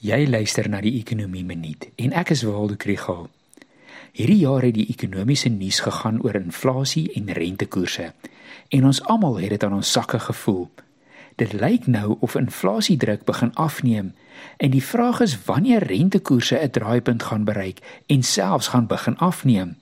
Jy 0.00 0.24
luister 0.30 0.64
na 0.64 0.78
die 0.80 0.94
Ekonomie 0.96 1.42
Minuut 1.44 1.82
en 2.00 2.14
ek 2.16 2.30
is 2.32 2.40
Waldo 2.48 2.72
Krugel. 2.80 3.26
Hierdie 4.16 4.38
jaar 4.46 4.64
het 4.64 4.72
die 4.78 4.86
ekonomiese 4.88 5.50
nuus 5.52 5.82
gegaan 5.84 6.22
oor 6.24 6.38
inflasie 6.38 7.02
en 7.18 7.26
rentekoerse 7.36 8.06
en 8.72 8.86
ons 8.88 9.00
almal 9.12 9.34
het 9.42 9.50
dit 9.52 9.66
aan 9.66 9.74
ons 9.76 9.90
sakke 9.92 10.16
gevoel. 10.24 10.70
Dit 11.36 11.52
lyk 11.52 11.84
nou 11.84 12.16
of 12.24 12.36
inflasiedruk 12.40 13.26
begin 13.28 13.52
afneem 13.60 14.14
en 14.56 14.72
die 14.72 14.80
vraag 14.80 15.20
is 15.26 15.34
wanneer 15.44 15.84
rentekoerse 15.84 16.56
'n 16.56 16.70
draaipunt 16.70 17.22
gaan 17.28 17.44
bereik 17.44 17.84
en 18.08 18.22
selfs 18.22 18.72
gaan 18.72 18.86
begin 18.86 19.18
afneem. 19.18 19.76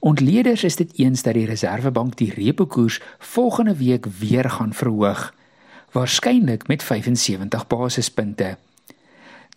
Ontleeders 0.00 0.64
is 0.64 0.76
dit 0.76 0.98
eens 0.98 1.22
dat 1.22 1.34
die 1.34 1.46
Reserwebank 1.46 2.16
die 2.16 2.32
repo 2.32 2.66
koers 2.66 3.00
volgende 3.18 3.76
week 3.76 4.06
weer 4.06 4.50
gaan 4.50 4.72
verhoog, 4.72 5.34
waarskynlik 5.92 6.66
met 6.66 6.82
75 6.82 7.66
basispunte. 7.66 8.56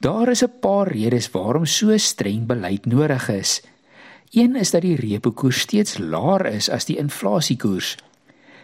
Daar 0.01 0.29
is 0.29 0.43
'n 0.43 0.59
paar 0.59 0.87
redes 0.87 1.31
waarom 1.31 1.65
so 1.65 1.97
streng 1.97 2.45
beleid 2.45 2.85
nodig 2.85 3.29
is. 3.29 3.61
Een 4.31 4.55
is 4.55 4.71
dat 4.71 4.81
die 4.81 4.95
repo 4.95 5.31
koers 5.31 5.59
steeds 5.59 5.97
laer 5.97 6.45
is 6.45 6.69
as 6.69 6.85
die 6.85 6.97
inflasiekoers. 6.97 7.97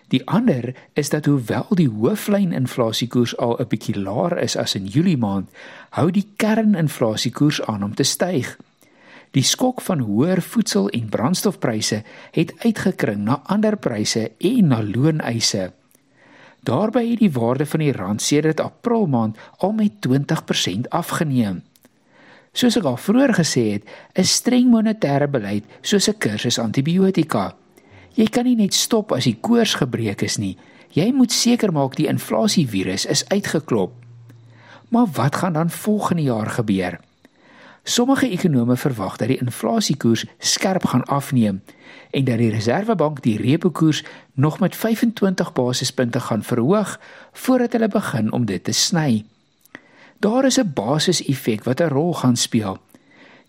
Die 0.07 0.27
ander 0.27 0.75
is 0.93 1.09
dat 1.09 1.25
hoewel 1.25 1.65
die 1.69 1.89
hooflyn 1.89 2.51
inflasiekoers 2.51 3.37
al 3.37 3.57
'n 3.59 3.67
bietjie 3.67 3.99
laer 3.99 4.37
is 4.37 4.55
as 4.55 4.75
in 4.75 4.85
Julie 4.85 5.17
maand, 5.17 5.49
hou 5.89 6.11
die 6.11 6.27
kerninflasiekoers 6.35 7.61
aan 7.61 7.83
om 7.83 7.95
te 7.95 8.03
styg. 8.03 8.57
Die 9.31 9.43
skok 9.43 9.81
van 9.81 9.99
hoër 9.99 10.41
voedsel- 10.41 10.89
en 10.89 11.09
brandstofpryse 11.09 12.03
het 12.31 12.53
uitgekring 12.57 13.23
na 13.23 13.41
ander 13.45 13.77
pryse 13.77 14.31
en 14.37 14.67
na 14.67 14.83
looneise. 14.83 15.71
Daarby 16.67 17.05
het 17.09 17.21
die 17.23 17.31
waarde 17.31 17.65
van 17.65 17.79
die 17.79 17.93
rand 17.95 18.21
sedert 18.21 18.59
April 18.59 19.05
maand 19.07 19.37
al 19.57 19.71
met 19.71 19.91
20% 20.07 20.89
afgeneem. 20.89 21.61
Soos 22.51 22.75
ek 22.79 22.87
al 22.89 22.97
vroeër 22.99 23.33
gesê 23.37 23.63
het, 23.77 23.85
is 24.19 24.33
streng 24.41 24.67
monetêre 24.73 25.29
beleid 25.31 25.63
soos 25.81 26.09
'n 26.09 26.17
kursus 26.19 26.59
antibiotika. 26.59 27.55
Jy 28.15 28.27
kan 28.27 28.43
nie 28.43 28.55
net 28.55 28.73
stop 28.73 29.11
as 29.11 29.23
die 29.23 29.37
koors 29.41 29.75
gebreek 29.75 30.21
is 30.21 30.37
nie. 30.37 30.57
Jy 30.91 31.11
moet 31.13 31.31
seker 31.31 31.71
maak 31.71 31.95
die 31.95 32.07
inflasievirus 32.07 33.05
is 33.05 33.29
uitgeklop. 33.29 33.93
Maar 34.89 35.07
wat 35.13 35.35
gaan 35.35 35.53
dan 35.53 35.69
volgende 35.69 36.23
jaar 36.23 36.49
gebeur? 36.49 36.99
Sommige 37.87 38.27
ekonome 38.29 38.75
verwag 38.75 39.15
dat 39.15 39.29
die 39.31 39.37
inflasiekoers 39.39 40.25
skerp 40.43 40.83
gaan 40.91 41.05
afneem 41.07 41.61
en 42.11 42.23
dat 42.27 42.37
die 42.37 42.49
Reserwebank 42.51 43.21
die 43.23 43.37
repo 43.39 43.69
koers 43.71 44.03
nog 44.33 44.59
met 44.59 44.75
25 44.75 45.53
basispunte 45.53 46.19
gaan 46.19 46.43
verhoog 46.43 46.99
voordat 47.31 47.71
hulle 47.71 47.87
begin 47.87 48.31
om 48.31 48.45
dit 48.45 48.63
te 48.63 48.71
sny. 48.71 49.23
Daar 50.19 50.45
is 50.45 50.59
'n 50.59 50.71
basiseffek 50.73 51.63
wat 51.63 51.79
'n 51.79 51.87
rol 51.87 52.13
gaan 52.13 52.35
speel. 52.35 52.77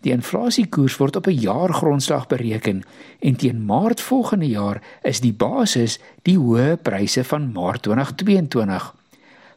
Die 0.01 0.11
inflasiekoers 0.11 0.97
word 0.97 1.15
op 1.15 1.27
'n 1.27 1.39
jaargrondslag 1.39 2.27
bereken 2.27 2.83
en 3.19 3.35
teen 3.35 3.65
Maart 3.65 4.01
volgende 4.01 4.47
jaar 4.47 4.81
is 5.01 5.19
die 5.19 5.33
basis 5.33 5.99
die 6.21 6.37
hoë 6.37 6.77
pryse 6.81 7.23
van 7.23 7.51
Maart 7.51 7.81
2022. 7.81 8.95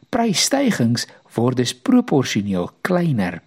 Prysstygings 0.09 1.07
word 1.33 1.57
dus 1.57 1.75
proporsioneel 1.75 2.71
kleiner. 2.81 3.41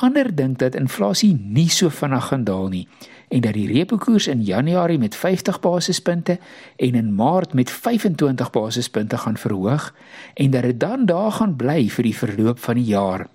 Ander 0.00 0.30
dink 0.32 0.58
dat 0.58 0.74
inflasie 0.74 1.34
nie 1.36 1.68
so 1.68 1.92
vinnig 1.92 2.30
gaan 2.30 2.44
daal 2.48 2.70
nie 2.72 2.86
en 3.30 3.42
dat 3.44 3.54
die 3.54 3.68
repo 3.68 3.98
koers 4.00 4.26
in 4.26 4.40
Januarie 4.42 4.98
met 4.98 5.14
50 5.14 5.60
basispunte 5.60 6.38
en 6.76 6.94
in 6.98 7.14
Maart 7.14 7.52
met 7.52 7.70
25 7.70 8.50
basispunte 8.50 9.18
gaan 9.18 9.36
verhoog 9.36 9.94
en 10.34 10.50
dat 10.50 10.62
dit 10.62 10.80
dan 10.80 11.06
daar 11.06 11.32
gaan 11.32 11.56
bly 11.56 11.84
vir 11.88 12.08
die 12.08 12.16
verloop 12.16 12.58
van 12.58 12.80
die 12.80 12.88
jaar. 12.88 13.26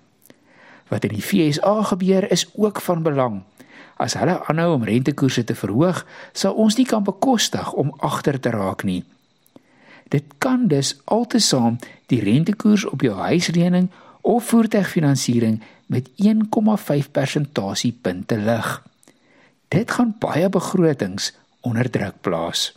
Wat 0.88 1.04
in 1.04 1.14
die 1.14 1.22
FSA 1.22 1.82
gebeur 1.82 2.30
is 2.30 2.48
ook 2.54 2.80
van 2.80 3.02
belang. 3.02 3.42
As 3.96 4.18
hulle 4.18 4.36
aanhou 4.44 4.74
om 4.74 4.84
rentekoerse 4.84 5.44
te 5.44 5.54
verhoog, 5.54 6.02
sal 6.32 6.54
ons 6.54 6.76
nie 6.76 6.86
kan 6.86 7.06
bekostig 7.06 7.72
om 7.72 7.94
agter 7.98 8.40
te 8.40 8.50
raak 8.50 8.84
nie. 8.84 9.04
Dit 10.08 10.36
kan 10.38 10.68
dus 10.68 10.96
altesaam 11.04 11.78
die 12.06 12.20
rentekoers 12.20 12.84
op 12.84 13.00
jou 13.00 13.16
huislening 13.16 13.88
of 14.26 14.48
voertuigfinansiering 14.50 15.62
met 15.86 16.08
1,5 16.10 17.10
persentasiepunte 17.10 18.38
lig. 18.38 18.82
Dit 19.68 19.90
gaan 19.90 20.16
baie 20.18 20.48
begrotings 20.48 21.32
onder 21.60 21.90
druk 21.90 22.20
plaas. 22.20 22.72